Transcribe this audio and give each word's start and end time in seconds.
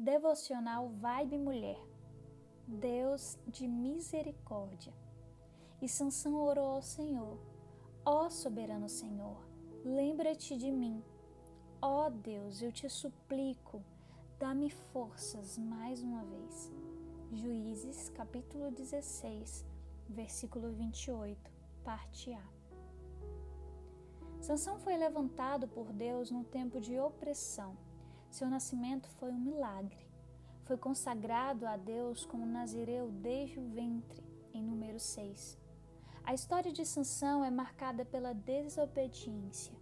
Devocional 0.00 0.90
Vibe 0.90 1.38
Mulher. 1.38 1.84
Deus 2.68 3.36
de 3.48 3.66
misericórdia. 3.66 4.94
E 5.82 5.88
Sansão 5.88 6.36
orou 6.36 6.66
ao 6.66 6.82
Senhor: 6.82 7.36
Ó 8.04 8.30
soberano 8.30 8.88
Senhor, 8.88 9.42
lembra-te 9.84 10.56
de 10.56 10.70
mim. 10.70 11.02
Ó 11.82 12.08
Deus, 12.10 12.62
eu 12.62 12.70
te 12.70 12.88
suplico, 12.88 13.82
dá-me 14.38 14.70
forças 14.70 15.58
mais 15.58 16.00
uma 16.00 16.22
vez. 16.22 16.72
Juízes, 17.32 18.08
capítulo 18.10 18.70
16, 18.70 19.66
versículo 20.08 20.70
28, 20.70 21.50
parte 21.82 22.32
A. 22.32 22.48
Sansão 24.38 24.78
foi 24.78 24.96
levantado 24.96 25.66
por 25.66 25.92
Deus 25.92 26.30
no 26.30 26.44
tempo 26.44 26.80
de 26.80 27.00
opressão. 27.00 27.87
Seu 28.30 28.48
nascimento 28.48 29.08
foi 29.18 29.30
um 29.30 29.38
milagre. 29.38 30.06
Foi 30.64 30.76
consagrado 30.76 31.66
a 31.66 31.76
Deus 31.76 32.26
como 32.26 32.44
nazireu 32.44 33.10
desde 33.10 33.58
o 33.58 33.68
ventre, 33.70 34.22
em 34.52 34.62
número 34.62 35.00
6. 35.00 35.58
A 36.24 36.34
história 36.34 36.70
de 36.70 36.84
Sansão 36.84 37.42
é 37.42 37.50
marcada 37.50 38.04
pela 38.04 38.34
desobediência, 38.34 39.74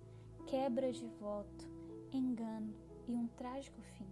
quebra 0.47 0.93
de 0.93 1.05
voto, 1.21 1.69
engano 2.13 2.73
e 3.09 3.17
um 3.17 3.27
trágico 3.27 3.81
fim. 3.83 4.07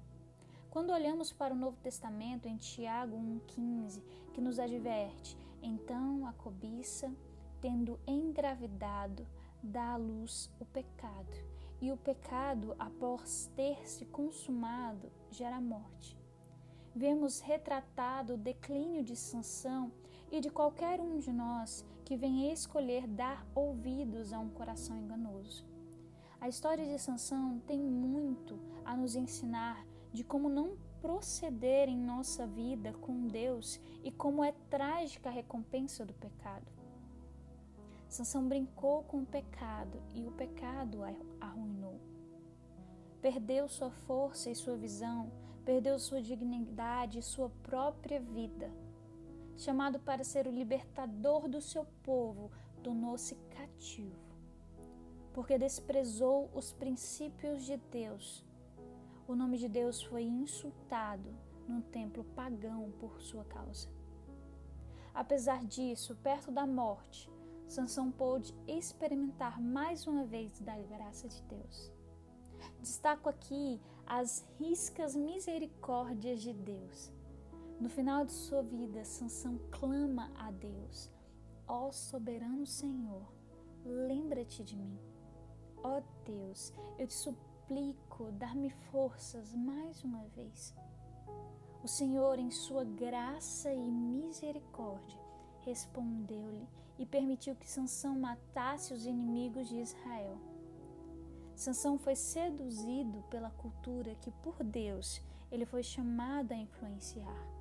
Quando 0.68 0.90
olhamos 0.90 1.32
para 1.32 1.54
o 1.54 1.56
Novo 1.56 1.76
Testamento 1.76 2.48
em 2.48 2.56
Tiago 2.56 3.16
1,15, 3.16 4.02
que 4.32 4.40
nos 4.40 4.58
adverte: 4.58 5.38
então 5.62 6.26
a 6.26 6.32
cobiça, 6.32 7.08
tendo 7.60 8.00
engravidado, 8.04 9.24
dá 9.62 9.92
à 9.92 9.96
luz 9.96 10.50
o 10.58 10.64
pecado, 10.64 11.36
e 11.80 11.92
o 11.92 11.96
pecado, 11.96 12.74
após 12.78 13.50
ter 13.56 13.86
se 13.88 14.04
consumado, 14.06 15.10
gera 15.30 15.60
morte. 15.60 16.16
Vemos 16.94 17.40
retratado 17.40 18.34
o 18.34 18.38
declínio 18.38 19.02
de 19.02 19.16
Sansão 19.16 19.92
e 20.30 20.40
de 20.40 20.50
qualquer 20.50 21.00
um 21.00 21.18
de 21.18 21.32
nós 21.32 21.84
que 22.04 22.16
venha 22.16 22.52
escolher 22.52 23.06
dar 23.06 23.46
ouvidos 23.54 24.32
a 24.32 24.38
um 24.38 24.48
coração 24.48 24.96
enganoso. 24.96 25.66
A 26.40 26.48
história 26.48 26.86
de 26.86 26.98
Sansão 26.98 27.60
tem 27.66 27.80
muito 27.80 28.58
a 28.84 28.96
nos 28.96 29.16
ensinar 29.16 29.84
de 30.12 30.22
como 30.22 30.48
não 30.48 30.76
proceder 31.00 31.88
em 31.88 31.98
nossa 31.98 32.46
vida 32.46 32.92
com 32.94 33.26
Deus 33.26 33.80
e 34.02 34.10
como 34.10 34.44
é 34.44 34.52
trágica 34.70 35.28
a 35.28 35.32
recompensa 35.32 36.04
do 36.04 36.14
pecado. 36.14 36.70
Sansão 38.14 38.46
brincou 38.46 39.02
com 39.02 39.22
o 39.22 39.26
pecado 39.26 40.00
e 40.14 40.24
o 40.24 40.30
pecado 40.30 41.00
arruinou. 41.40 42.00
Perdeu 43.20 43.68
sua 43.68 43.90
força 43.90 44.48
e 44.48 44.54
sua 44.54 44.76
visão, 44.76 45.32
perdeu 45.64 45.98
sua 45.98 46.22
dignidade 46.22 47.18
e 47.18 47.22
sua 47.22 47.50
própria 47.64 48.20
vida. 48.20 48.70
Chamado 49.56 49.98
para 49.98 50.22
ser 50.22 50.46
o 50.46 50.52
libertador 50.52 51.48
do 51.48 51.60
seu 51.60 51.84
povo, 52.04 52.52
tornou-se 52.84 53.34
cativo. 53.50 54.30
Porque 55.32 55.58
desprezou 55.58 56.48
os 56.54 56.72
princípios 56.72 57.64
de 57.64 57.76
Deus. 57.90 58.46
O 59.26 59.34
nome 59.34 59.58
de 59.58 59.68
Deus 59.68 60.00
foi 60.00 60.22
insultado 60.22 61.34
num 61.66 61.80
templo 61.80 62.22
pagão 62.36 62.92
por 63.00 63.20
sua 63.20 63.44
causa. 63.46 63.88
Apesar 65.12 65.64
disso, 65.64 66.14
perto 66.22 66.52
da 66.52 66.64
morte, 66.64 67.33
Sansão 67.68 68.10
pôde 68.10 68.54
experimentar 68.66 69.60
mais 69.60 70.06
uma 70.06 70.24
vez 70.24 70.60
da 70.60 70.76
graça 70.78 71.28
de 71.28 71.42
Deus. 71.44 71.92
Destaco 72.80 73.28
aqui 73.28 73.80
as 74.06 74.46
riscas 74.58 75.16
misericórdias 75.16 76.40
de 76.40 76.52
Deus. 76.52 77.12
No 77.80 77.88
final 77.88 78.24
de 78.24 78.32
sua 78.32 78.62
vida, 78.62 79.04
Sansão 79.04 79.58
clama 79.70 80.30
a 80.36 80.50
Deus: 80.50 81.10
Ó 81.66 81.90
soberano 81.90 82.66
Senhor, 82.66 83.26
lembra-te 83.84 84.62
de 84.62 84.76
mim. 84.76 84.98
Ó 85.82 86.00
Deus, 86.24 86.72
eu 86.98 87.06
te 87.06 87.14
suplico, 87.14 88.30
dar-me 88.32 88.70
forças 88.70 89.54
mais 89.54 90.02
uma 90.04 90.24
vez. 90.28 90.74
O 91.82 91.88
Senhor, 91.88 92.38
em 92.38 92.50
sua 92.50 92.84
graça 92.84 93.72
e 93.72 93.90
misericórdia, 93.90 95.18
respondeu-lhe 95.64 96.66
e 96.98 97.04
permitiu 97.04 97.54
que 97.56 97.68
Sansão 97.68 98.18
matasse 98.18 98.92
os 98.92 99.06
inimigos 99.06 99.68
de 99.68 99.76
Israel. 99.76 100.38
Sansão 101.54 101.98
foi 101.98 102.16
seduzido 102.16 103.22
pela 103.30 103.50
cultura 103.50 104.14
que 104.16 104.30
por 104.30 104.62
Deus 104.62 105.22
ele 105.50 105.64
foi 105.64 105.82
chamado 105.82 106.52
a 106.52 106.56
influenciar. 106.56 107.54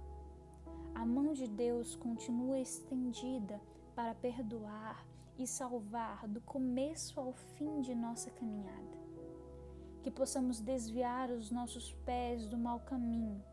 A 0.96 1.06
mão 1.06 1.34
de 1.34 1.48
Deus 1.48 1.96
continua 1.96 2.60
estendida 2.60 3.60
para 3.96 4.16
perdoar 4.16 5.06
e 5.38 5.48
salvar 5.48 6.28
do 6.28 6.42
começo 6.42 7.20
ao 7.20 7.34
fim 7.34 7.82
de 7.82 7.94
nossa 7.96 8.30
caminhada. 8.32 9.04
Que 10.02 10.12
possamos 10.12 10.60
desviar 10.60 11.32
os 11.32 11.50
nossos 11.50 11.94
pés 12.06 12.46
do 12.48 12.58
mau 12.58 12.80
caminho, 12.80 13.44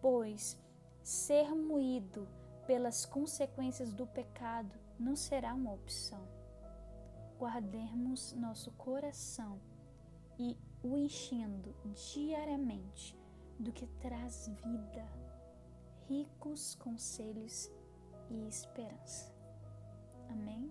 pois 0.00 0.58
ser 1.02 1.54
moído 1.54 2.28
pelas 2.70 3.04
consequências 3.04 3.92
do 3.92 4.06
pecado 4.06 4.78
não 4.96 5.16
será 5.16 5.52
uma 5.52 5.72
opção. 5.72 6.24
Guardemos 7.36 8.32
nosso 8.34 8.70
coração 8.70 9.60
e 10.38 10.56
o 10.80 10.96
enchendo 10.96 11.74
diariamente 12.14 13.18
do 13.58 13.72
que 13.72 13.88
traz 14.00 14.46
vida, 14.62 15.04
ricos 16.08 16.76
conselhos 16.76 17.68
e 18.30 18.46
esperança. 18.46 19.34
Amém? 20.28 20.70